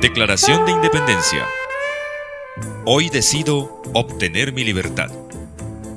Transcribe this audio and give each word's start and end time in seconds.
Declaración 0.00 0.64
de 0.64 0.70
Independencia. 0.70 1.44
Hoy 2.84 3.08
decido 3.08 3.82
obtener 3.94 4.52
mi 4.52 4.62
libertad. 4.62 5.10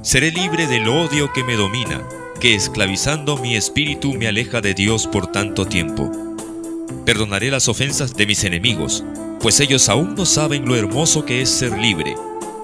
Seré 0.02 0.32
libre 0.32 0.66
del 0.66 0.88
odio 0.88 1.32
que 1.32 1.44
me 1.44 1.56
domina, 1.56 2.02
que 2.40 2.56
esclavizando 2.56 3.38
mi 3.38 3.56
espíritu 3.56 4.14
me 4.16 4.28
aleja 4.28 4.60
de 4.60 4.74
Dios 4.74 5.06
por 5.06 5.28
tanto 5.32 5.68
tiempo. 5.68 6.12
Perdonaré 7.06 7.52
las 7.52 7.68
ofensas 7.68 8.16
de 8.16 8.26
mis 8.26 8.44
enemigos, 8.44 9.04
pues 9.40 9.60
ellos 9.60 9.88
aún 9.88 10.16
no 10.16 10.26
saben 10.26 10.66
lo 10.66 10.76
hermoso 10.76 11.24
que 11.24 11.44
es 11.44 11.52
ser 11.52 11.78
libre, 11.78 12.16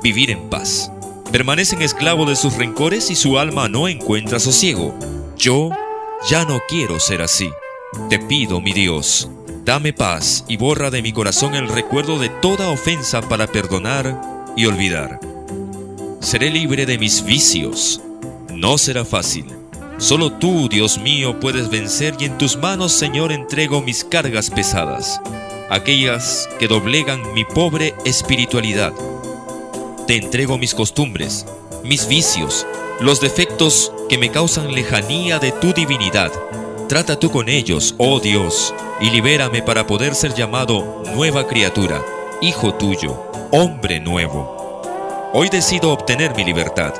vivir 0.01 0.31
en 0.31 0.49
paz. 0.49 0.91
Permanecen 1.31 1.83
esclavos 1.83 2.27
de 2.27 2.35
sus 2.35 2.55
rencores 2.55 3.11
y 3.11 3.15
su 3.15 3.37
alma 3.37 3.69
no 3.69 3.87
encuentra 3.87 4.39
sosiego. 4.39 4.97
Yo 5.37 5.69
ya 6.31 6.45
no 6.45 6.61
quiero 6.67 6.99
ser 6.99 7.21
así. 7.21 7.51
Te 8.09 8.17
pido, 8.17 8.59
mi 8.59 8.73
Dios, 8.73 9.29
dame 9.67 9.91
paz 9.91 10.45
y 10.47 10.55
borra 10.55 10.89
de 10.89 11.01
mi 11.01 11.11
corazón 11.11 11.53
el 11.53 11.67
recuerdo 11.67 12.17
de 12.17 12.29
toda 12.29 12.69
ofensa 12.69 13.21
para 13.21 13.47
perdonar 13.47 14.17
y 14.55 14.65
olvidar. 14.65 15.19
Seré 16.21 16.49
libre 16.49 16.85
de 16.85 16.97
mis 16.97 17.25
vicios. 17.25 18.01
No 18.55 18.77
será 18.77 19.03
fácil. 19.03 19.45
Solo 19.97 20.31
tú, 20.31 20.69
Dios 20.69 20.97
mío, 20.99 21.37
puedes 21.41 21.69
vencer 21.69 22.15
y 22.17 22.25
en 22.25 22.37
tus 22.37 22.55
manos, 22.55 22.93
Señor, 22.93 23.33
entrego 23.33 23.81
mis 23.81 24.05
cargas 24.05 24.49
pesadas, 24.49 25.19
aquellas 25.69 26.47
que 26.59 26.69
doblegan 26.69 27.33
mi 27.33 27.43
pobre 27.43 27.93
espiritualidad. 28.05 28.93
Te 30.07 30.15
entrego 30.15 30.57
mis 30.57 30.73
costumbres, 30.73 31.45
mis 31.83 32.07
vicios, 32.07 32.65
los 33.01 33.19
defectos 33.19 33.91
que 34.07 34.17
me 34.17 34.31
causan 34.31 34.73
lejanía 34.73 35.39
de 35.39 35.51
tu 35.51 35.73
divinidad. 35.73 36.31
Trata 36.87 37.19
tú 37.19 37.29
con 37.29 37.49
ellos, 37.49 37.95
oh 37.97 38.21
Dios, 38.21 38.73
y 39.01 39.09
libérame 39.09 39.61
para 39.61 39.85
poder 39.85 40.15
ser 40.15 40.33
llamado 40.33 41.03
nueva 41.13 41.45
criatura, 41.45 42.01
hijo 42.41 42.75
tuyo, 42.75 43.29
hombre 43.51 43.99
nuevo. 43.99 44.81
Hoy 45.33 45.49
decido 45.49 45.91
obtener 45.91 46.33
mi 46.33 46.45
libertad. 46.45 46.93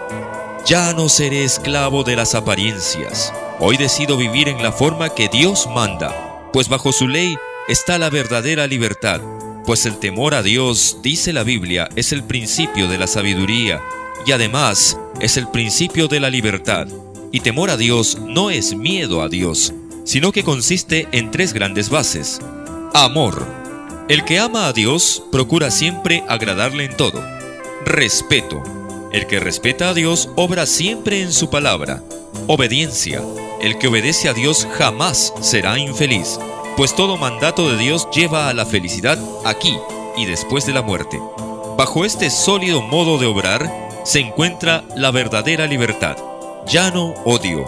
Ya 0.66 0.92
no 0.92 1.08
seré 1.08 1.46
esclavo 1.46 2.04
de 2.04 2.18
las 2.18 2.36
apariencias. 2.36 3.32
Hoy 3.62 3.78
decido 3.78 4.18
vivir 4.18 4.50
en 4.50 4.62
la 4.62 4.74
forma 4.74 5.16
que 5.16 5.30
Dios 5.30 5.70
manda, 5.74 6.50
pues 6.52 6.68
bajo 6.68 6.92
su 6.92 7.08
ley 7.08 7.38
está 7.70 7.98
la 7.98 8.10
verdadera 8.10 8.68
libertad, 8.68 9.22
pues 9.66 9.86
el 9.86 10.00
temor 10.00 10.36
a 10.36 10.44
Dios, 10.44 10.98
dice 11.02 11.32
la 11.32 11.44
Biblia, 11.44 11.88
es 11.96 12.12
el 12.12 12.26
principio 12.26 12.90
de 12.90 12.98
la 12.98 13.08
sabiduría 13.08 13.82
y 14.26 14.34
además 14.34 15.00
es 15.22 15.38
el 15.38 15.48
principio 15.48 16.10
de 16.10 16.20
la 16.20 16.30
libertad. 16.30 16.88
Y 17.32 17.42
temor 17.42 17.70
a 17.70 17.78
Dios 17.78 18.18
no 18.20 18.50
es 18.50 18.76
miedo 18.76 19.22
a 19.22 19.30
Dios, 19.30 19.74
sino 20.04 20.32
que 20.32 20.44
consiste 20.44 21.08
en 21.12 21.32
tres 21.32 21.54
grandes 21.54 21.90
bases. 21.90 22.40
Amor. 22.94 23.46
El 24.08 24.24
que 24.24 24.40
ama 24.40 24.68
a 24.68 24.74
Dios 24.74 25.24
procura 25.32 25.70
siempre 25.70 26.24
agradarle 26.28 26.86
en 26.86 26.96
todo. 26.96 27.22
Respeto. 27.86 28.64
El 29.12 29.28
que 29.28 29.40
respeta 29.40 29.90
a 29.90 29.94
Dios 29.94 30.30
obra 30.36 30.66
siempre 30.66 31.22
en 31.22 31.34
su 31.34 31.50
palabra. 31.50 32.02
Obediencia. 32.48 33.22
El 33.62 33.78
que 33.78 33.88
obedece 33.88 34.30
a 34.30 34.34
Dios 34.34 34.68
jamás 34.78 35.34
será 35.42 35.78
infeliz, 35.80 36.40
pues 36.78 36.96
todo 36.96 37.18
mandato 37.18 37.70
de 37.70 37.78
Dios 37.78 38.08
lleva 38.12 38.50
a 38.50 38.54
la 38.54 38.66
felicidad 38.66 39.18
aquí 39.46 39.76
y 40.16 40.26
después 40.26 40.66
de 40.66 40.74
la 40.74 40.82
muerte. 40.82 41.20
Bajo 41.78 42.06
este 42.06 42.30
sólido 42.30 42.82
modo 42.82 43.18
de 43.18 43.26
obrar 43.26 43.90
se 44.04 44.20
encuentra 44.20 44.84
la 44.96 45.12
verdadera 45.12 45.68
libertad. 45.68 46.18
Ya 46.70 46.92
no 46.92 47.14
odio, 47.24 47.66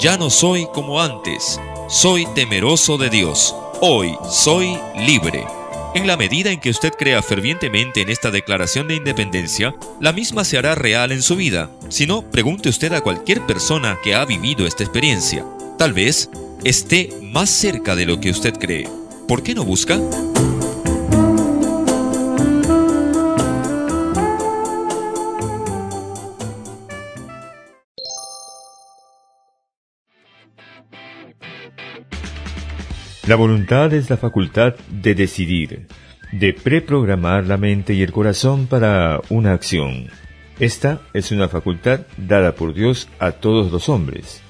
ya 0.00 0.16
no 0.16 0.28
soy 0.28 0.66
como 0.74 1.00
antes, 1.00 1.60
soy 1.88 2.26
temeroso 2.34 2.98
de 2.98 3.08
Dios, 3.08 3.54
hoy 3.80 4.16
soy 4.28 4.76
libre. 4.96 5.46
En 5.94 6.08
la 6.08 6.16
medida 6.16 6.50
en 6.50 6.58
que 6.58 6.70
usted 6.70 6.92
crea 6.98 7.22
fervientemente 7.22 8.00
en 8.00 8.08
esta 8.08 8.32
declaración 8.32 8.88
de 8.88 8.96
independencia, 8.96 9.76
la 10.00 10.12
misma 10.12 10.42
se 10.42 10.58
hará 10.58 10.74
real 10.74 11.12
en 11.12 11.22
su 11.22 11.36
vida. 11.36 11.70
Si 11.90 12.08
no, 12.08 12.22
pregunte 12.22 12.68
usted 12.68 12.92
a 12.92 13.02
cualquier 13.02 13.46
persona 13.46 14.00
que 14.02 14.16
ha 14.16 14.24
vivido 14.24 14.66
esta 14.66 14.82
experiencia. 14.82 15.44
Tal 15.78 15.92
vez 15.92 16.28
esté 16.64 17.10
más 17.22 17.50
cerca 17.50 17.94
de 17.94 18.06
lo 18.06 18.18
que 18.18 18.30
usted 18.30 18.54
cree. 18.54 18.88
¿Por 19.28 19.44
qué 19.44 19.54
no 19.54 19.64
busca? 19.64 20.00
La 33.26 33.36
voluntad 33.36 33.92
es 33.92 34.08
la 34.08 34.16
facultad 34.16 34.74
de 34.88 35.14
decidir, 35.14 35.86
de 36.32 36.54
preprogramar 36.54 37.44
la 37.44 37.58
mente 37.58 37.92
y 37.92 38.02
el 38.02 38.12
corazón 38.12 38.66
para 38.66 39.20
una 39.28 39.52
acción. 39.52 40.06
Esta 40.58 41.02
es 41.12 41.30
una 41.30 41.48
facultad 41.48 42.00
dada 42.16 42.54
por 42.54 42.72
Dios 42.72 43.08
a 43.18 43.32
todos 43.32 43.70
los 43.70 43.90
hombres. 43.90 44.42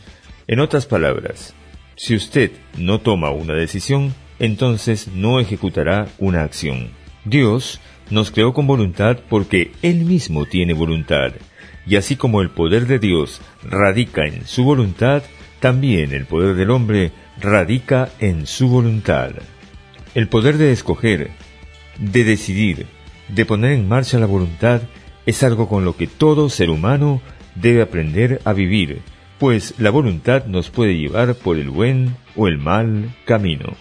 En 0.47 0.61
otras 0.61 0.87
palabras, 0.87 1.53
si 1.97 2.15
usted 2.15 2.53
no 2.79 3.01
toma 3.01 3.31
una 3.31 3.55
decisión, 3.55 4.15
entonces 4.39 5.09
no 5.09 5.41
ejecutará 5.41 6.07
una 6.19 6.45
acción. 6.45 6.91
Dios 7.25 7.81
nos 8.09 8.31
creó 8.31 8.55
con 8.55 8.69
voluntad 8.69 9.19
porque 9.29 9.73
Él 9.83 10.05
mismo 10.05 10.47
tiene 10.47 10.75
voluntad, 10.75 11.33
y 11.87 11.97
así 11.97 12.15
como 12.15 12.41
el 12.41 12.51
poder 12.51 12.87
de 12.87 13.01
Dios 13.01 13.41
radica 13.65 14.27
en 14.27 14.47
su 14.47 14.63
voluntad, 14.63 15.25
también 15.59 16.13
el 16.13 16.25
poder 16.25 16.55
del 16.55 16.71
hombre 16.71 17.13
radica 17.41 18.11
en 18.19 18.47
su 18.47 18.69
voluntad. 18.69 19.31
El 20.15 20.29
poder 20.29 20.59
de 20.59 20.73
escoger, 20.73 21.31
de 21.99 22.25
decidir, 22.25 22.87
de 23.29 23.47
poner 23.47 23.73
en 23.73 23.89
marcha 23.89 24.19
la 24.19 24.27
voluntad 24.27 24.83
es 25.27 25.43
algo 25.43 25.69
con 25.69 25.85
lo 25.85 25.97
que 25.97 26.07
todo 26.07 26.49
ser 26.49 26.71
humano 26.71 27.21
debe 27.55 27.83
aprender 27.83 28.41
a 28.45 28.53
vivir, 28.53 29.03
pues 29.39 29.75
la 29.79 29.91
voluntad 29.91 30.47
nos 30.47 30.71
puede 30.71 30.97
llevar 30.97 31.35
por 31.35 31.57
el 31.57 31.71
buen 31.71 32.17
o 32.37 32.49
el 32.49 32.59
mal 32.59 33.15
camino. 33.25 33.77